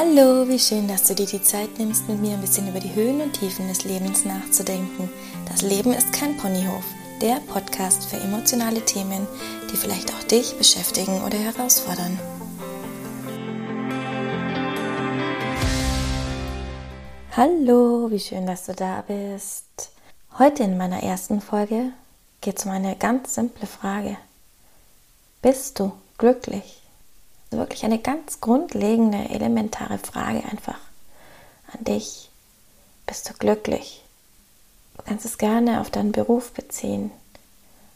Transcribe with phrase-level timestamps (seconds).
[0.00, 2.94] Hallo, wie schön, dass du dir die Zeit nimmst, mit mir ein bisschen über die
[2.94, 5.10] Höhen und Tiefen des Lebens nachzudenken.
[5.48, 6.84] Das Leben ist kein Ponyhof,
[7.20, 9.26] der Podcast für emotionale Themen,
[9.68, 12.16] die vielleicht auch dich beschäftigen oder herausfordern.
[17.36, 19.90] Hallo, wie schön, dass du da bist.
[20.38, 21.90] Heute in meiner ersten Folge
[22.40, 24.16] geht es um eine ganz simple Frage.
[25.42, 26.87] Bist du glücklich?
[27.56, 30.78] Wirklich eine ganz grundlegende, elementare Frage einfach
[31.72, 32.28] an dich.
[33.06, 34.04] Bist du glücklich?
[34.96, 37.10] Du kannst es gerne auf deinen Beruf beziehen,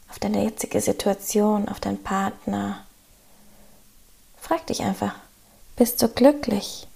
[0.09, 2.85] auf deine jetzige Situation, auf deinen Partner.
[4.39, 5.15] Frag dich einfach,
[5.75, 6.87] bist du glücklich?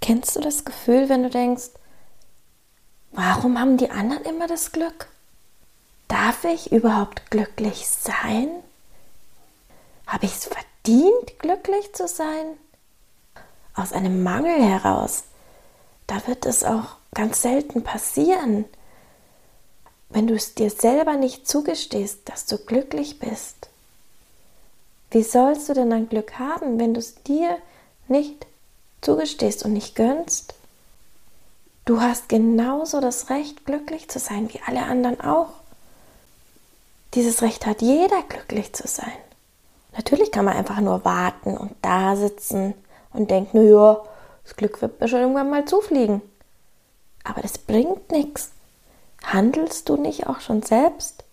[0.00, 1.70] Kennst du das Gefühl, wenn du denkst,
[3.12, 5.08] warum haben die anderen immer das Glück?
[6.08, 8.48] Darf ich überhaupt glücklich sein?
[10.06, 10.77] Habe ich es verdient?
[10.88, 12.56] Verdient, glücklich zu sein?
[13.74, 15.24] Aus einem Mangel heraus.
[16.06, 18.64] Da wird es auch ganz selten passieren.
[20.08, 23.68] Wenn du es dir selber nicht zugestehst, dass du glücklich bist.
[25.10, 27.58] Wie sollst du denn ein Glück haben, wenn du es dir
[28.08, 28.46] nicht
[29.02, 30.54] zugestehst und nicht gönnst?
[31.84, 35.50] Du hast genauso das Recht, glücklich zu sein, wie alle anderen auch.
[37.12, 39.27] Dieses Recht hat jeder, glücklich zu sein.
[39.98, 42.72] Natürlich kann man einfach nur warten und da sitzen
[43.12, 44.00] und denken, naja,
[44.44, 46.22] das Glück wird mir schon irgendwann mal zufliegen.
[47.24, 48.52] Aber das bringt nichts.
[49.24, 51.24] Handelst du nicht auch schon selbst?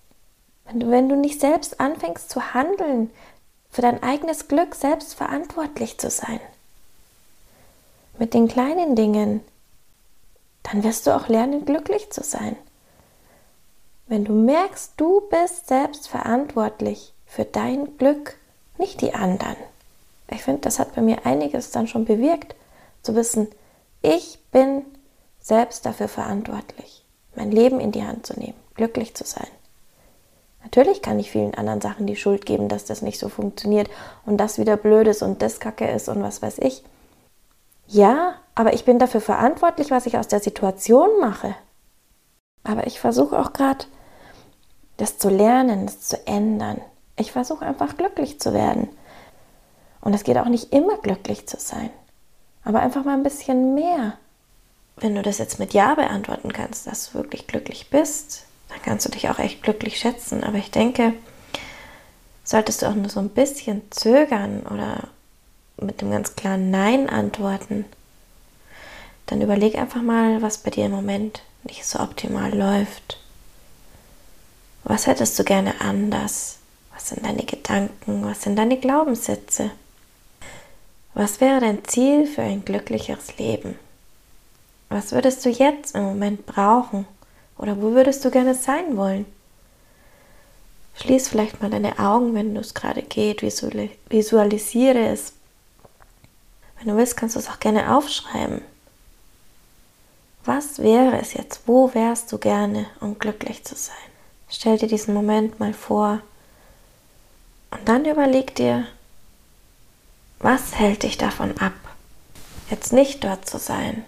[0.65, 3.11] Wenn du, wenn du nicht selbst anfängst zu handeln,
[3.69, 6.39] für dein eigenes Glück selbst verantwortlich zu sein,
[8.17, 9.41] mit den kleinen Dingen,
[10.63, 12.55] dann wirst du auch lernen, glücklich zu sein.
[14.07, 18.37] Wenn du merkst, du bist selbst verantwortlich für dein Glück,
[18.77, 19.55] nicht die anderen.
[20.29, 22.55] Ich finde, das hat bei mir einiges dann schon bewirkt,
[23.01, 23.47] zu wissen,
[24.01, 24.83] ich bin
[25.39, 27.03] selbst dafür verantwortlich,
[27.35, 29.47] mein Leben in die Hand zu nehmen, glücklich zu sein.
[30.63, 33.87] Natürlich kann ich vielen anderen Sachen die Schuld geben, dass das nicht so funktioniert
[34.25, 36.83] und das wieder blöd ist und das kacke ist und was weiß ich.
[37.87, 41.55] Ja, aber ich bin dafür verantwortlich, was ich aus der Situation mache.
[42.63, 43.85] Aber ich versuche auch gerade,
[44.97, 46.81] das zu lernen, das zu ändern,
[47.17, 48.89] ich versuche einfach glücklich zu werden.
[50.01, 51.89] Und es geht auch nicht immer glücklich zu sein,
[52.63, 54.17] aber einfach mal ein bisschen mehr.
[54.97, 59.05] Wenn du das jetzt mit Ja beantworten kannst, dass du wirklich glücklich bist, dann kannst
[59.05, 60.43] du dich auch echt glücklich schätzen.
[60.43, 61.13] Aber ich denke,
[62.43, 65.09] solltest du auch nur so ein bisschen zögern oder
[65.77, 67.85] mit dem ganz klaren Nein antworten,
[69.25, 73.19] dann überleg einfach mal, was bei dir im Moment nicht so optimal läuft.
[74.83, 76.59] Was hättest du gerne anders?
[76.95, 78.25] Was sind deine Gedanken?
[78.25, 79.69] Was sind deine Glaubenssätze?
[81.13, 83.77] Was wäre dein Ziel für ein glücklicheres Leben?
[84.89, 87.05] Was würdest du jetzt im Moment brauchen?
[87.57, 89.25] Oder wo würdest du gerne sein wollen?
[90.95, 95.33] Schließ vielleicht mal deine Augen, wenn du es gerade geht, visualisiere es.
[96.77, 98.61] Wenn du willst, kannst du es auch gerne aufschreiben.
[100.45, 101.61] Was wäre es jetzt?
[101.65, 103.95] Wo wärst du gerne, um glücklich zu sein?
[104.47, 106.21] Stell dir diesen Moment mal vor.
[107.71, 108.87] Und dann überleg dir,
[110.39, 111.73] was hält dich davon ab,
[112.69, 114.05] jetzt nicht dort zu sein,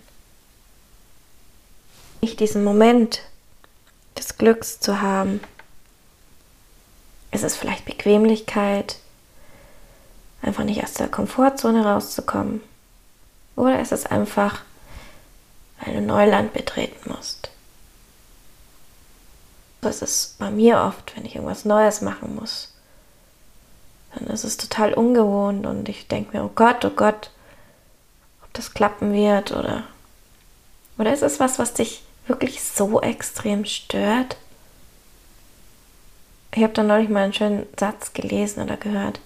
[2.22, 3.22] nicht diesen Moment
[4.18, 5.42] des Glücks zu haben.
[7.32, 8.98] Ist es vielleicht Bequemlichkeit,
[10.42, 12.62] einfach nicht aus der Komfortzone rauszukommen?
[13.56, 14.62] Oder ist es einfach,
[15.80, 17.50] weil du Neuland betreten musst?
[19.82, 22.77] Das ist bei mir oft, wenn ich irgendwas Neues machen muss
[24.14, 27.32] dann ist es total ungewohnt und ich denke mir, oh Gott, oh Gott,
[28.44, 29.84] ob das klappen wird oder
[30.98, 34.38] oder ist es was, was dich wirklich so extrem stört?
[36.54, 39.20] Ich habe da neulich mal einen schönen Satz gelesen oder gehört.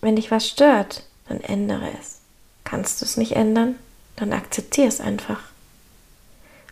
[0.00, 2.20] Wenn dich was stört, dann ändere es.
[2.64, 3.78] Kannst du es nicht ändern,
[4.16, 5.40] dann akzeptiere es einfach.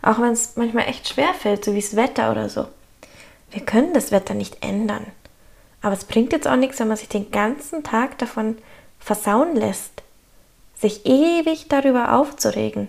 [0.01, 2.67] Auch wenn es manchmal echt schwer fällt, so wie das Wetter oder so.
[3.51, 5.07] Wir können das Wetter nicht ändern.
[5.83, 8.57] Aber es bringt jetzt auch nichts, wenn man sich den ganzen Tag davon
[9.01, 10.03] versauen lässt,
[10.79, 12.89] sich ewig darüber aufzuregen,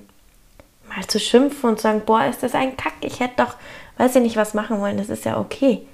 [0.88, 3.56] mal zu schimpfen und zu sagen, boah, ist das ein Kack, ich hätte doch,
[3.98, 5.86] weiß ich nicht, was machen wollen, das ist ja okay.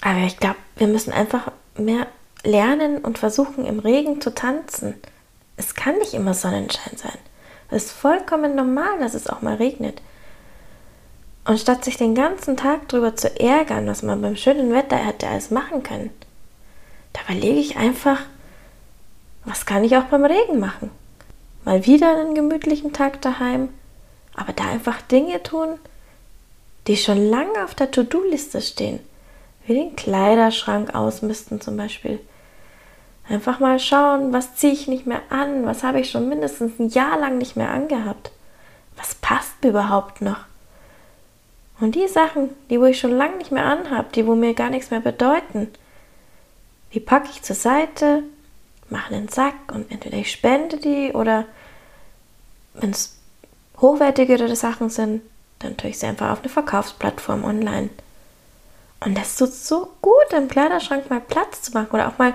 [0.00, 2.06] Aber ich glaube, wir müssen einfach mehr
[2.44, 4.94] lernen und versuchen, im Regen zu tanzen.
[5.56, 7.18] Es kann nicht immer Sonnenschein sein.
[7.70, 10.00] Es ist vollkommen normal, dass es auch mal regnet.
[11.46, 15.28] Und statt sich den ganzen Tag darüber zu ärgern, was man beim schönen Wetter hätte
[15.28, 16.10] alles machen können,
[17.12, 18.20] da überlege ich einfach,
[19.44, 20.90] Was kann ich auch beim Regen machen?
[21.64, 23.68] Mal wieder einen gemütlichen Tag daheim,
[24.34, 25.78] aber da einfach Dinge tun,
[26.86, 29.00] die schon lange auf der To-Do-Liste stehen,
[29.66, 32.20] wie den Kleiderschrank ausmisten zum Beispiel.
[33.28, 36.88] Einfach mal schauen, was ziehe ich nicht mehr an, was habe ich schon mindestens ein
[36.88, 38.30] Jahr lang nicht mehr angehabt,
[38.96, 40.44] was passt mir überhaupt noch.
[41.80, 44.70] Und die Sachen, die wo ich schon lange nicht mehr anhabe, die wo mir gar
[44.70, 45.68] nichts mehr bedeuten,
[46.92, 48.22] die packe ich zur Seite,
[48.88, 51.46] mache einen Sack und entweder ich spende die oder
[52.74, 53.16] wenn es
[53.80, 55.22] hochwertigere Sachen sind,
[55.58, 57.90] dann tue ich sie einfach auf eine Verkaufsplattform online.
[59.00, 62.34] Und das tut so gut, im Kleiderschrank mal Platz zu machen oder auch mal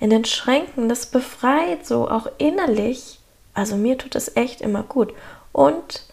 [0.00, 0.88] in den Schränken.
[0.88, 3.18] Das befreit so auch innerlich.
[3.54, 5.12] Also mir tut das echt immer gut.
[5.52, 6.05] Und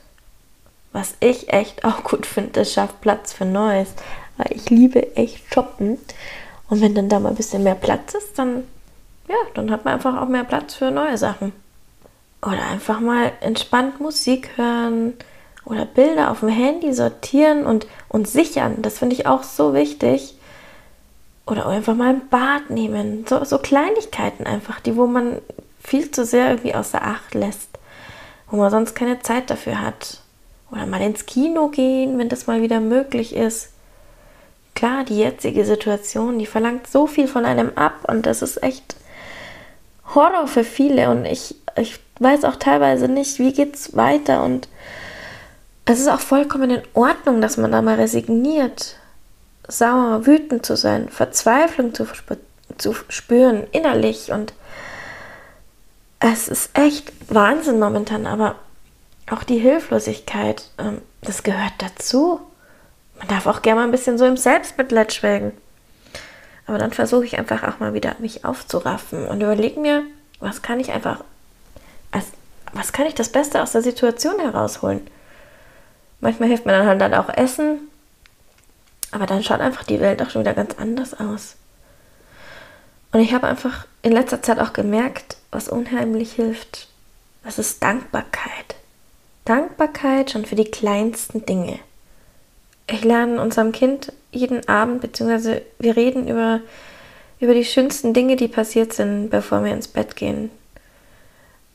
[0.93, 3.93] was ich echt auch gut finde, das schafft Platz für Neues.
[4.37, 5.97] Weil ich liebe echt shoppen.
[6.69, 8.63] Und wenn dann da mal ein bisschen mehr Platz ist, dann,
[9.27, 11.51] ja, dann hat man einfach auch mehr Platz für neue Sachen.
[12.41, 15.13] Oder einfach mal entspannt Musik hören
[15.65, 18.81] oder Bilder auf dem Handy sortieren und, und sichern.
[18.81, 20.35] Das finde ich auch so wichtig.
[21.45, 23.25] Oder einfach mal ein Bad nehmen.
[23.27, 25.41] So, so Kleinigkeiten einfach, die, wo man
[25.81, 27.69] viel zu sehr irgendwie außer Acht lässt.
[28.49, 30.22] Wo man sonst keine Zeit dafür hat.
[30.73, 33.69] Oder mal ins Kino gehen, wenn das mal wieder möglich ist.
[34.73, 38.95] Klar, die jetzige Situation, die verlangt so viel von einem ab und das ist echt
[40.15, 41.11] Horror für viele.
[41.11, 44.43] Und ich, ich weiß auch teilweise nicht, wie geht's weiter.
[44.43, 44.67] Und
[45.85, 48.95] es ist auch vollkommen in Ordnung, dass man da mal resigniert,
[49.67, 52.07] sauer, wütend zu sein, Verzweiflung zu,
[52.79, 54.31] zu spüren, innerlich.
[54.31, 54.53] Und
[56.19, 58.55] es ist echt Wahnsinn momentan, aber
[59.29, 62.41] auch die Hilflosigkeit, ähm, das gehört dazu.
[63.17, 65.53] Man darf auch gerne mal ein bisschen so im Selbstmitleid schwelgen.
[66.65, 70.03] Aber dann versuche ich einfach auch mal wieder mich aufzuraffen und überlege mir,
[70.39, 71.23] was kann ich einfach,
[72.11, 72.25] als,
[72.73, 75.05] was kann ich das Beste aus der Situation herausholen?
[76.19, 77.79] Manchmal hilft mir dann halt dann auch Essen,
[79.11, 81.55] aber dann schaut einfach die Welt auch schon wieder ganz anders aus.
[83.11, 86.87] Und ich habe einfach in letzter Zeit auch gemerkt, was unheimlich hilft.
[87.43, 88.75] Das ist Dankbarkeit.
[89.45, 91.79] Dankbarkeit schon für die kleinsten Dinge.
[92.87, 96.61] Ich lerne unserem Kind jeden Abend, beziehungsweise wir reden über,
[97.39, 100.49] über die schönsten Dinge, die passiert sind, bevor wir ins Bett gehen.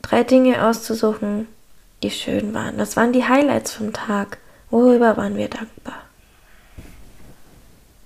[0.01, 1.47] Drei Dinge auszusuchen,
[2.03, 2.77] die schön waren.
[2.77, 4.37] Das waren die Highlights vom Tag.
[4.69, 6.01] Worüber waren wir dankbar?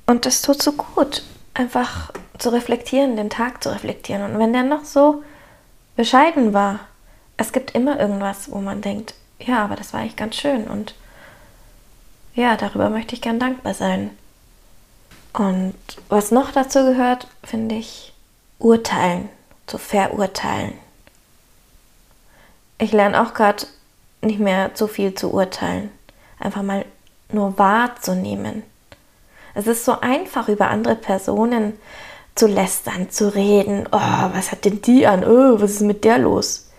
[0.06, 1.24] Und das tut so gut,
[1.54, 4.24] einfach zu reflektieren, den Tag zu reflektieren.
[4.24, 5.24] Und wenn der noch so
[5.96, 6.80] bescheiden war,
[7.38, 9.14] es gibt immer irgendwas, wo man denkt,
[9.46, 10.96] ja, aber das war eigentlich ganz schön und
[12.36, 14.10] ja, darüber möchte ich gern dankbar sein.
[15.34, 15.76] Und
[16.10, 18.14] was noch dazu gehört, finde ich,
[18.60, 19.30] urteilen,
[19.68, 20.74] zu verurteilen.
[22.78, 23.66] Ich lerne auch gerade
[24.22, 25.92] nicht mehr zu viel zu urteilen,
[26.40, 26.86] einfach mal
[27.32, 28.64] nur wahrzunehmen.
[29.54, 31.74] Es ist so einfach, über andere Personen
[32.36, 33.88] zu lästern, zu reden.
[33.92, 35.24] Oh, was hat denn die an?
[35.24, 36.70] Oh, was ist mit der los?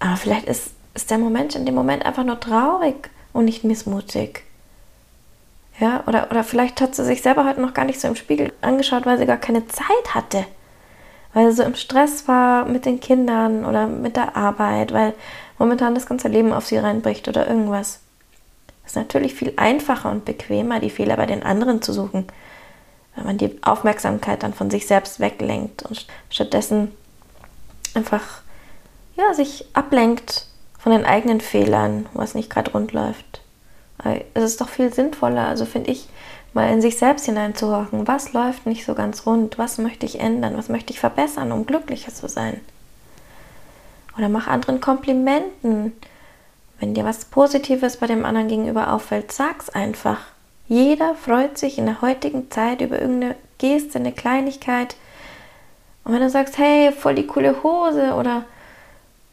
[0.00, 4.44] Aber vielleicht ist ist der Moment in dem Moment einfach nur traurig und nicht missmutig.
[5.80, 8.52] Ja, oder, oder vielleicht hat sie sich selber heute noch gar nicht so im Spiegel
[8.60, 10.44] angeschaut, weil sie gar keine Zeit hatte.
[11.32, 15.14] Weil sie so im Stress war mit den Kindern oder mit der Arbeit, weil
[15.58, 18.00] momentan das ganze Leben auf sie reinbricht oder irgendwas.
[18.84, 22.26] Es ist natürlich viel einfacher und bequemer, die Fehler bei den anderen zu suchen,
[23.16, 26.92] wenn man die Aufmerksamkeit dann von sich selbst weglenkt und stattdessen
[27.94, 28.42] einfach
[29.16, 30.46] ja, sich ablenkt
[30.84, 33.40] von den eigenen Fehlern, was nicht gerade rund läuft.
[34.34, 36.10] Es ist doch viel sinnvoller, also finde ich,
[36.52, 38.06] mal in sich selbst hineinzuhorchen.
[38.06, 39.56] Was läuft nicht so ganz rund?
[39.56, 40.58] Was möchte ich ändern?
[40.58, 42.60] Was möchte ich verbessern, um glücklicher zu sein?
[44.18, 45.92] Oder mach anderen Komplimenten.
[46.78, 50.18] Wenn dir was Positives bei dem anderen gegenüber auffällt, sag's einfach.
[50.68, 54.96] Jeder freut sich in der heutigen Zeit über irgendeine Geste, eine Kleinigkeit.
[56.04, 58.44] Und wenn du sagst, hey, voll die coole Hose oder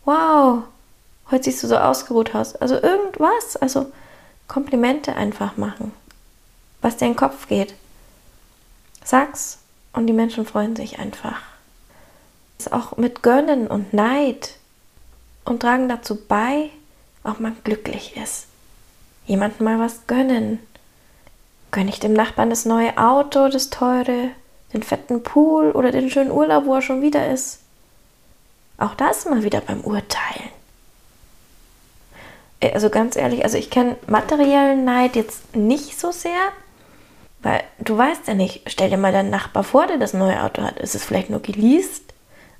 [0.05, 0.63] wow,
[1.31, 2.55] heute siehst du so ausgeruht aus.
[2.55, 3.91] Also irgendwas, also
[4.47, 5.93] Komplimente einfach machen,
[6.81, 7.73] was dir in den Kopf geht.
[9.03, 9.59] Sag's
[9.93, 11.41] und die Menschen freuen sich einfach.
[12.59, 14.55] Ist auch mit Gönnen und Neid
[15.45, 16.69] und tragen dazu bei,
[17.23, 18.47] ob man glücklich ist.
[19.25, 20.59] Jemandem mal was gönnen.
[21.71, 24.31] Gönne ich dem Nachbarn das neue Auto, das teure,
[24.73, 27.59] den fetten Pool oder den schönen Urlaub, wo er schon wieder ist.
[28.77, 30.60] Auch das mal wieder beim Urteilen.
[32.61, 36.39] Äh, also ganz ehrlich, also ich kenne materiellen Neid jetzt nicht so sehr,
[37.41, 40.61] weil du weißt ja nicht, stell dir mal deinen Nachbar vor, der das neue Auto
[40.61, 40.79] hat.
[40.79, 42.03] Ist es vielleicht nur geleast?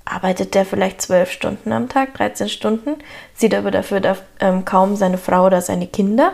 [0.03, 2.95] arbeitet der vielleicht zwölf Stunden am Tag, 13 Stunden,
[3.35, 6.33] sieht aber dafür da, ähm, kaum seine Frau oder seine Kinder.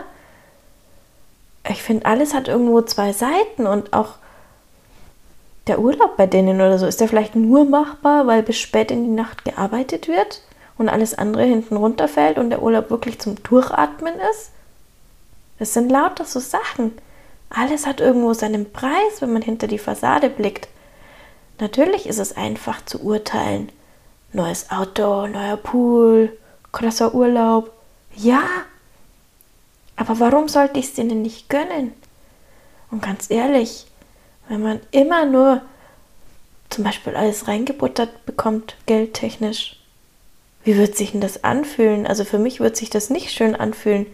[1.68, 4.14] Ich finde, alles hat irgendwo zwei Seiten und auch
[5.66, 9.04] der Urlaub bei denen oder so, ist der vielleicht nur machbar, weil bis spät in
[9.04, 10.40] die Nacht gearbeitet wird
[10.78, 14.50] und alles andere hinten runterfällt und der Urlaub wirklich zum Durchatmen ist?
[15.58, 16.96] Das sind lauter so Sachen.
[17.50, 20.68] Alles hat irgendwo seinen Preis, wenn man hinter die Fassade blickt.
[21.60, 23.70] Natürlich ist es einfach zu urteilen.
[24.32, 26.36] Neues Auto, neuer Pool,
[26.70, 27.72] krasser Urlaub.
[28.14, 28.42] Ja.
[29.96, 31.92] Aber warum sollte ich es denen nicht gönnen?
[32.90, 33.86] Und ganz ehrlich,
[34.48, 35.62] wenn man immer nur
[36.70, 39.77] zum Beispiel alles reingebuttert bekommt, geldtechnisch,
[40.64, 42.06] wie wird sich denn das anfühlen?
[42.06, 44.06] Also für mich wird sich das nicht schön anfühlen.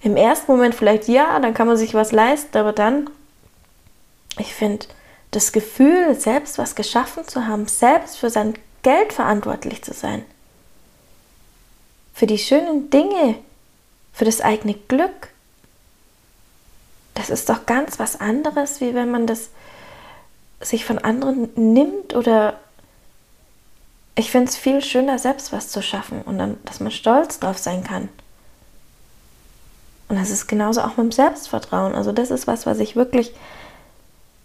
[0.00, 3.08] Im ersten Moment vielleicht ja, dann kann man sich was leisten, aber dann,
[4.38, 4.86] ich finde,
[5.30, 10.24] das Gefühl, selbst was geschaffen zu haben, selbst für sein Geld verantwortlich zu sein,
[12.12, 13.36] für die schönen Dinge,
[14.12, 15.28] für das eigene Glück,
[17.14, 19.50] das ist doch ganz was anderes, wie wenn man das
[20.60, 22.58] sich von anderen nimmt oder
[24.14, 27.58] ich finde es viel schöner, selbst was zu schaffen und dann, dass man stolz drauf
[27.58, 28.08] sein kann.
[30.08, 31.94] Und das ist genauso auch mit dem Selbstvertrauen.
[31.94, 33.32] Also das ist was, was ich wirklich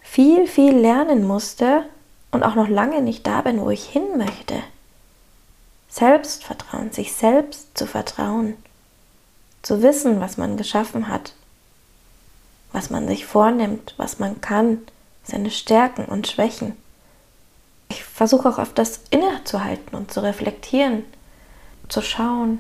[0.02, 1.84] viel, viel lernen musste
[2.32, 4.64] und auch noch lange nicht da bin, wo ich hin möchte.
[5.90, 8.56] Selbstvertrauen, sich selbst zu vertrauen,
[9.62, 11.34] zu wissen, was man geschaffen hat,
[12.72, 14.80] was man sich vornimmt, was man kann,
[15.24, 16.78] seine Stärken und Schwächen.
[17.90, 21.04] Ich versuche auch oft das innezuhalten und zu reflektieren,
[21.88, 22.60] zu schauen,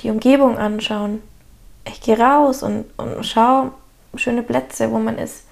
[0.00, 1.22] die Umgebung anschauen,
[1.86, 3.72] ich gehe raus und, und schaue
[4.14, 5.44] schöne Plätze, wo man ist.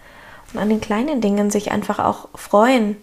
[0.52, 2.96] Und an den kleinen Dingen sich einfach auch freuen.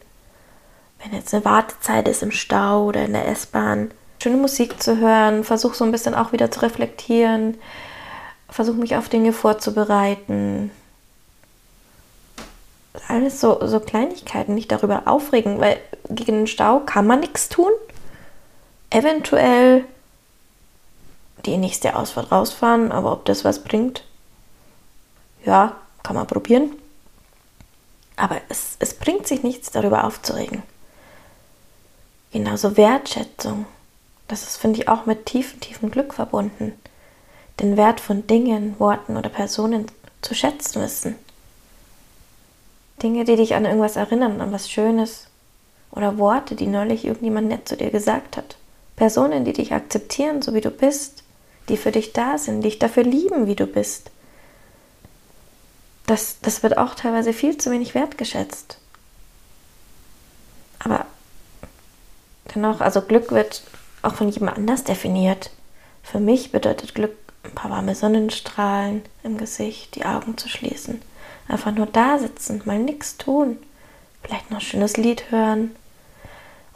[1.02, 3.92] Wenn jetzt eine Wartezeit ist im Stau oder in der S-Bahn,
[4.22, 7.58] schöne Musik zu hören, versuche so ein bisschen auch wieder zu reflektieren,
[8.50, 10.72] versuche mich auf Dinge vorzubereiten.
[13.14, 15.80] Alles so, so Kleinigkeiten, nicht darüber aufregen, weil
[16.10, 17.70] gegen den Stau kann man nichts tun.
[18.90, 19.86] Eventuell
[21.46, 24.04] die nächste Ausfahrt rausfahren, aber ob das was bringt,
[25.46, 26.72] ja, kann man probieren.
[28.16, 30.64] Aber es, es bringt sich nichts, darüber aufzuregen.
[32.32, 33.68] Genauso Wertschätzung.
[34.28, 36.74] Das ist, finde ich, auch mit tiefem, tiefem Glück verbunden.
[37.60, 39.86] Den Wert von Dingen, Worten oder Personen
[40.24, 41.16] zu schätzen wissen.
[43.04, 45.28] Dinge, die dich an irgendwas erinnern, an was Schönes.
[45.92, 48.58] Oder Worte, die neulich irgendjemand nett zu dir gesagt hat.
[48.96, 51.24] Personen, die dich akzeptieren, so wie du bist
[51.70, 54.12] die für dich da sind, dich dafür lieben, wie du bist.
[56.06, 58.78] Das, das wird auch teilweise viel zu wenig wertgeschätzt.
[60.80, 61.06] Aber
[62.54, 63.64] dennoch, also Glück wird
[64.02, 65.52] auch von jedem anders definiert.
[66.04, 71.02] Für mich bedeutet Glück ein paar warme Sonnenstrahlen im Gesicht, die Augen zu schließen.
[71.48, 73.58] Einfach nur da sitzen, mal nichts tun.
[74.24, 75.76] Vielleicht noch ein schönes Lied hören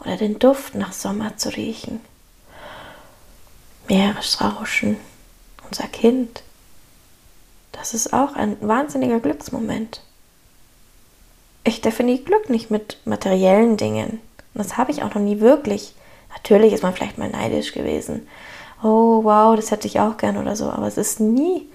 [0.00, 2.00] oder den Duft nach Sommer zu riechen.
[3.88, 4.98] Meeresrauschen,
[5.66, 6.42] unser Kind.
[7.72, 10.02] Das ist auch ein wahnsinniger Glücksmoment.
[11.64, 14.20] Ich definiere Glück nicht mit materiellen Dingen.
[14.54, 15.94] Und das habe ich auch noch nie wirklich.
[16.30, 18.28] Natürlich ist man vielleicht mal neidisch gewesen.
[18.82, 20.70] Oh, wow, das hätte ich auch gern oder so.
[20.70, 21.66] Aber es ist nie,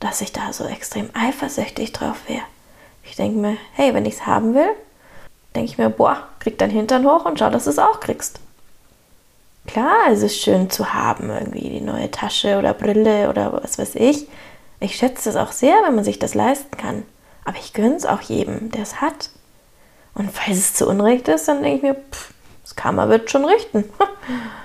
[0.00, 2.42] dass ich da so extrem eifersüchtig drauf wäre.
[3.04, 4.70] Ich denke mir, hey, wenn ich es haben will,
[5.54, 8.40] denke ich mir, boah, krieg dein Hintern hoch und schau, dass du es auch kriegst.
[9.66, 13.94] Klar, es ist schön zu haben, irgendwie die neue Tasche oder Brille oder was weiß
[13.94, 14.26] ich.
[14.80, 17.04] Ich schätze es auch sehr, wenn man sich das leisten kann.
[17.44, 19.30] Aber ich gönne es auch jedem, der es hat.
[20.14, 23.44] Und falls es zu Unrecht ist, dann denke ich mir, pff, das Karma wird schon
[23.44, 23.84] richten.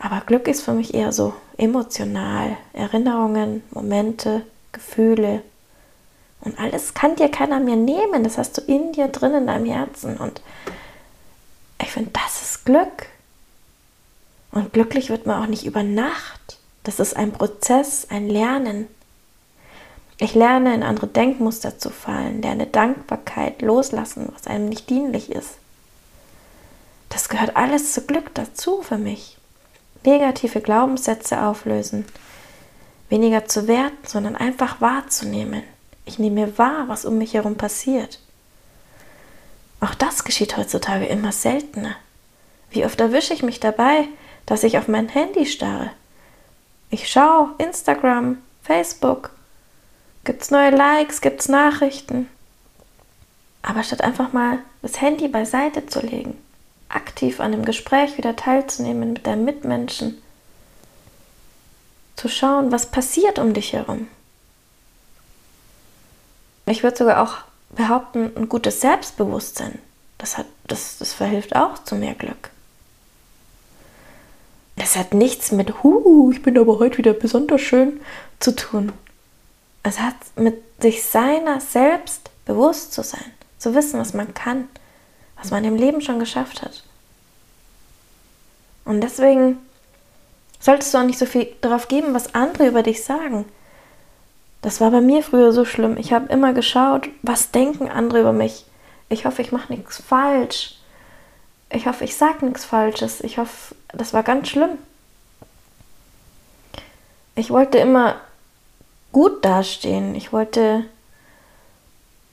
[0.00, 2.56] Aber Glück ist für mich eher so emotional.
[2.72, 4.42] Erinnerungen, Momente,
[4.72, 5.42] Gefühle.
[6.40, 8.24] Und alles kann dir keiner mehr nehmen.
[8.24, 10.16] Das hast du in dir drin, in deinem Herzen.
[10.16, 10.40] Und
[11.80, 13.06] ich finde, das ist Glück.
[14.52, 16.58] Und glücklich wird man auch nicht über Nacht.
[16.82, 18.88] Das ist ein Prozess, ein Lernen.
[20.16, 25.56] Ich lerne, in andere Denkmuster zu fallen, lerne Dankbarkeit loslassen, was einem nicht dienlich ist.
[27.10, 29.36] Das gehört alles zu Glück dazu für mich.
[30.04, 32.06] Negative Glaubenssätze auflösen,
[33.08, 35.62] weniger zu werten, sondern einfach wahrzunehmen.
[36.06, 38.18] Ich nehme wahr, was um mich herum passiert.
[39.80, 41.96] Auch das geschieht heutzutage immer seltener.
[42.70, 44.08] Wie oft erwische ich mich dabei,
[44.46, 45.90] dass ich auf mein Handy starre.
[46.90, 49.30] Ich schaue Instagram, Facebook,
[50.24, 52.28] gibt es neue Likes, gibt es Nachrichten.
[53.62, 56.36] Aber statt einfach mal das Handy beiseite zu legen,
[56.90, 60.20] aktiv an dem Gespräch wieder teilzunehmen mit deinen Mitmenschen,
[62.16, 64.08] zu schauen, was passiert um dich herum.
[66.66, 67.38] Ich würde sogar auch
[67.70, 69.78] behaupten, ein gutes Selbstbewusstsein,
[70.18, 72.50] das, hat, das, das verhilft auch zu mehr Glück.
[74.76, 78.00] Das hat nichts mit, hu, ich bin aber heute wieder besonders schön
[78.38, 78.92] zu tun.
[79.82, 84.68] Es hat mit sich seiner selbst bewusst zu sein, zu wissen, was man kann,
[85.40, 86.82] was man im Leben schon geschafft hat.
[88.84, 89.58] Und deswegen
[90.58, 93.46] solltest du auch nicht so viel darauf geben, was andere über dich sagen.
[94.62, 95.96] Das war bei mir früher so schlimm.
[95.96, 98.66] Ich habe immer geschaut, was denken andere über mich.
[99.08, 100.76] Ich hoffe, ich mache nichts falsch.
[101.70, 103.20] Ich hoffe, ich sage nichts Falsches.
[103.22, 104.76] Ich hoffe, das war ganz schlimm.
[107.34, 108.16] Ich wollte immer
[109.12, 110.14] gut dastehen.
[110.14, 110.84] Ich wollte,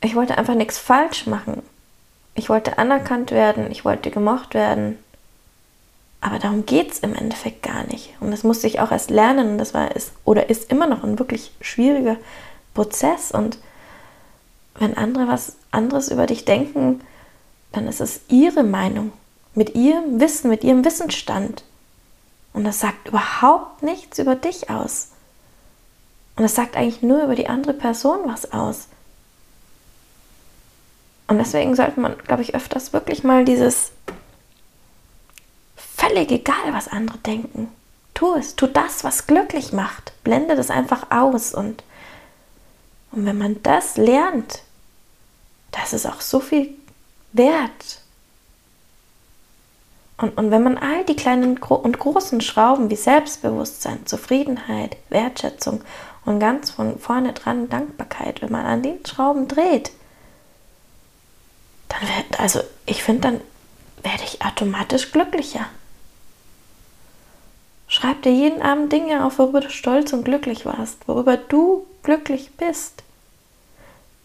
[0.02, 1.64] ich wollte einfach nichts falsch machen.
[2.38, 3.72] Ich wollte anerkannt werden.
[3.72, 5.00] Ich wollte gemocht werden.
[6.22, 8.14] Aber darum geht es im Endeffekt gar nicht.
[8.20, 9.52] Und das musste ich auch erst lernen.
[9.52, 12.16] Und das war ist oder ist immer noch ein wirklich schwieriger
[12.76, 13.32] Prozess.
[13.32, 13.58] Und
[14.76, 17.02] wenn andere was anderes über dich denken,
[17.72, 19.12] dann ist es ihre Meinung.
[19.56, 21.64] Mit ihrem Wissen, mit ihrem Wissensstand.
[22.54, 25.10] Und das sagt überhaupt nichts über dich aus.
[26.36, 28.90] Und das sagt eigentlich nur über die andere Person was aus.
[31.28, 33.92] Und deswegen sollte man, glaube ich, öfters wirklich mal dieses
[35.76, 37.70] völlig egal, was andere denken.
[38.14, 40.14] Tu es, tu das, was glücklich macht.
[40.24, 41.54] Blende das einfach aus.
[41.54, 41.84] Und,
[43.12, 44.62] und wenn man das lernt,
[45.72, 46.70] das ist auch so viel
[47.34, 48.02] wert.
[50.18, 55.82] Und, und wenn man all die kleinen und großen Schrauben wie Selbstbewusstsein, Zufriedenheit, Wertschätzung
[56.26, 59.92] und ganz von vorne dran Dankbarkeit, wenn man an den Schrauben dreht,
[61.90, 63.42] dann wird, also ich finde, dann
[64.04, 65.66] werde ich automatisch glücklicher.
[67.88, 72.52] Schreib dir jeden Abend Dinge auf, worüber du stolz und glücklich warst, worüber du glücklich
[72.58, 73.04] bist.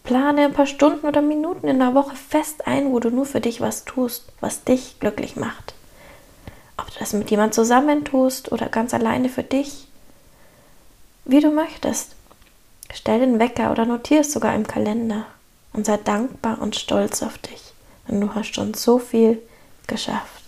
[0.03, 3.39] Plane ein paar Stunden oder Minuten in der Woche fest ein, wo du nur für
[3.39, 5.73] dich was tust, was dich glücklich macht.
[6.75, 9.87] Ob du das mit jemand zusammen tust oder ganz alleine für dich,
[11.23, 12.15] wie du möchtest.
[12.93, 15.25] Stell den Wecker oder notier es sogar im Kalender
[15.73, 17.73] und sei dankbar und stolz auf dich,
[18.07, 19.41] denn du hast schon so viel
[19.87, 20.42] geschafft.